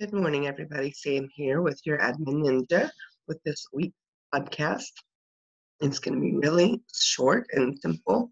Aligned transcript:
Good 0.00 0.12
morning, 0.12 0.48
everybody. 0.48 0.90
Sam 0.90 1.28
here 1.36 1.62
with 1.62 1.80
your 1.84 1.98
admin 1.98 2.42
ninja 2.42 2.90
with 3.28 3.40
this 3.44 3.64
week's 3.72 3.94
podcast. 4.34 4.90
It's 5.80 6.00
going 6.00 6.16
to 6.16 6.20
be 6.20 6.34
really 6.34 6.82
short 6.92 7.46
and 7.52 7.78
simple, 7.78 8.28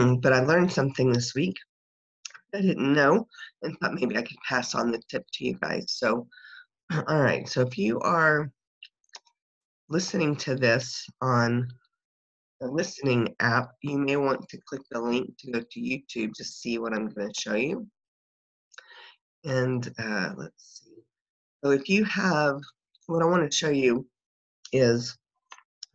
mm, 0.00 0.22
but 0.22 0.32
I 0.32 0.40
learned 0.40 0.72
something 0.72 1.12
this 1.12 1.34
week 1.34 1.54
I 2.54 2.62
didn't 2.62 2.94
know 2.94 3.28
and 3.60 3.78
thought 3.78 3.92
maybe 3.92 4.16
I 4.16 4.22
could 4.22 4.38
pass 4.48 4.74
on 4.74 4.90
the 4.90 5.02
tip 5.10 5.26
to 5.34 5.44
you 5.44 5.58
guys. 5.60 5.84
So, 5.88 6.26
all 7.08 7.20
right. 7.20 7.46
So, 7.46 7.60
if 7.60 7.76
you 7.76 8.00
are 8.00 8.50
listening 9.90 10.34
to 10.36 10.54
this 10.54 11.06
on 11.20 11.68
the 12.62 12.68
listening 12.68 13.34
app, 13.40 13.72
you 13.82 13.98
may 13.98 14.16
want 14.16 14.48
to 14.48 14.58
click 14.66 14.82
the 14.90 15.02
link 15.02 15.36
to 15.40 15.52
go 15.52 15.60
to 15.60 15.80
YouTube 15.80 16.32
to 16.36 16.44
see 16.44 16.78
what 16.78 16.94
I'm 16.94 17.10
going 17.10 17.30
to 17.30 17.40
show 17.40 17.54
you. 17.56 17.86
And 19.44 19.86
uh, 19.98 20.30
let's 20.36 20.82
see. 20.84 21.02
So 21.64 21.70
if 21.70 21.88
you 21.88 22.04
have, 22.04 22.60
what 23.06 23.22
I 23.22 23.26
want 23.26 23.50
to 23.50 23.56
show 23.56 23.70
you 23.70 24.06
is 24.72 25.16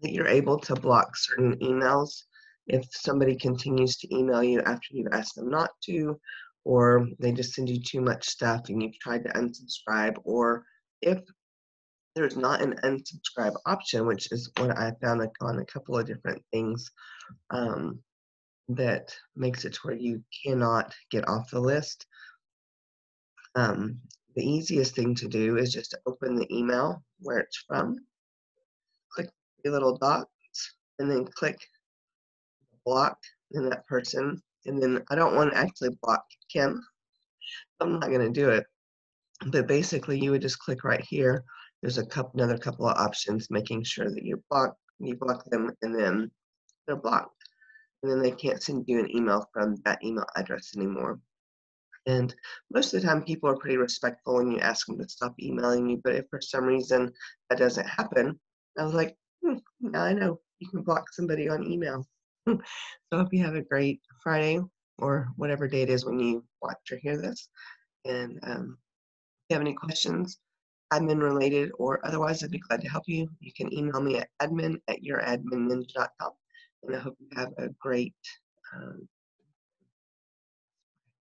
that 0.02 0.12
you're 0.12 0.28
able 0.28 0.60
to 0.60 0.76
block 0.76 1.16
certain 1.16 1.58
emails 1.60 2.24
if 2.68 2.86
somebody 2.92 3.36
continues 3.36 3.98
to 3.98 4.16
email 4.16 4.44
you 4.44 4.62
after 4.62 4.88
you've 4.92 5.14
asked 5.14 5.36
them 5.36 5.50
not 5.50 5.70
to, 5.86 6.20
or 6.64 7.08
they 7.20 7.32
just 7.32 7.54
send 7.54 7.70
you 7.70 7.80
too 7.80 8.02
much 8.02 8.28
stuff 8.28 8.70
and 8.70 8.82
you've 8.82 9.00
tried 9.00 9.24
to 9.24 9.30
unsubscribe, 9.30 10.16
or 10.24 10.66
if 11.02 11.20
there's 12.16 12.38
not 12.38 12.62
an 12.62 12.76
unsubscribe 12.84 13.56
option, 13.66 14.08
which 14.08 14.32
is 14.32 14.52
what 14.58 14.72
I 14.72 14.94
found 15.02 15.28
on 15.42 15.60
a 15.60 15.66
couple 15.66 15.98
of 15.98 16.08
different 16.08 16.42
things 16.52 16.90
um, 17.52 18.00
that 18.70 19.16
makes 19.36 19.66
it 19.66 19.74
to 19.74 19.80
where 19.84 19.96
you 19.96 20.24
cannot 20.46 20.94
get 21.12 21.28
off 21.28 21.52
the 21.52 21.60
list. 21.60 22.06
Um, 23.56 24.00
the 24.36 24.44
easiest 24.44 24.96
thing 24.96 25.16
to 25.16 25.28
do 25.28 25.58
is 25.58 25.72
just 25.72 25.96
open 26.06 26.36
the 26.36 26.54
email 26.54 27.04
where 27.20 27.40
it's 27.40 27.64
from, 27.68 27.98
click 29.14 29.30
the 29.64 29.72
little 29.72 29.98
dots, 29.98 30.30
and 31.00 31.10
then 31.10 31.26
click 31.26 31.60
block 32.86 33.18
in 33.52 33.70
that 33.70 33.88
person. 33.88 34.42
And 34.66 34.82
then 34.82 35.04
I 35.10 35.16
don't 35.16 35.36
want 35.36 35.52
to 35.52 35.58
actually 35.58 35.98
block 36.02 36.26
Kim. 36.52 36.84
I'm 37.80 38.00
not 38.00 38.10
going 38.10 38.22
to 38.22 38.30
do 38.30 38.50
it. 38.50 38.66
But 39.48 39.68
basically, 39.68 40.20
you 40.20 40.32
would 40.32 40.42
just 40.42 40.60
click 40.60 40.84
right 40.84 41.04
here. 41.08 41.44
There's 41.82 41.98
a 41.98 42.06
couple, 42.06 42.40
another 42.40 42.58
couple 42.58 42.88
of 42.88 42.98
options, 42.98 43.52
making 43.52 43.84
sure 43.84 44.10
that 44.10 44.24
you 44.24 44.42
block 44.50 44.76
you 45.00 45.16
block 45.16 45.44
them, 45.46 45.72
and 45.82 45.94
then 45.98 46.32
they're 46.88 46.96
blocked, 46.96 47.44
and 48.02 48.12
then 48.12 48.22
they 48.22 48.32
can't 48.32 48.64
send 48.64 48.86
you 48.88 49.00
an 49.00 49.14
email 49.16 49.48
from 49.54 49.76
that 49.84 50.04
email 50.04 50.26
address 50.36 50.74
anymore. 50.76 51.20
And 52.06 52.34
most 52.72 52.94
of 52.94 53.02
the 53.02 53.08
time, 53.08 53.24
people 53.24 53.50
are 53.50 53.58
pretty 53.58 53.78
respectful 53.78 54.36
when 54.36 54.52
you 54.52 54.60
ask 54.60 54.86
them 54.86 54.98
to 55.00 55.10
stop 55.10 55.34
emailing 55.42 55.90
you. 55.90 56.02
But 56.04 56.16
if 56.16 56.26
for 56.30 56.40
some 56.42 56.66
reason 56.66 57.12
that 57.50 57.60
doesn't 57.60 57.88
happen, 57.88 58.40
I 58.78 58.84
was 58.84 58.94
like, 58.94 59.16
hmm, 59.44 59.58
now 59.80 60.04
I 60.04 60.14
know 60.14 60.40
you 60.60 60.70
can 60.70 60.84
block 60.84 61.12
somebody 61.12 61.50
on 61.50 61.70
email. 61.70 62.06
so 62.48 62.60
I 63.12 63.18
hope 63.18 63.34
you 63.34 63.44
have 63.44 63.56
a 63.56 63.62
great 63.62 64.02
Friday 64.22 64.60
or 65.00 65.28
whatever 65.36 65.68
day 65.68 65.82
it 65.82 65.90
is 65.90 66.06
when 66.06 66.20
you 66.20 66.46
watch 66.62 66.92
or 66.92 66.98
hear 66.98 67.18
this. 67.18 67.50
And 68.06 68.40
um, 68.44 68.78
if 68.78 69.50
you 69.50 69.54
have 69.56 69.62
any 69.62 69.74
questions, 69.74 70.38
admin 70.94 71.22
related 71.22 71.72
or 71.78 72.06
otherwise, 72.06 72.44
I'd 72.44 72.52
be 72.52 72.60
glad 72.60 72.82
to 72.82 72.90
help 72.90 73.04
you. 73.08 73.28
You 73.40 73.52
can 73.56 73.74
email 73.74 74.02
me 74.02 74.20
at 74.20 74.30
admin 74.42 74.80
at 74.88 75.02
youradminninja.com. 75.02 76.32
And 76.84 76.96
I 76.96 77.00
hope 77.00 77.18
you 77.20 77.30
have 77.36 77.52
a 77.58 77.70
great 77.80 78.14
um, 78.76 79.08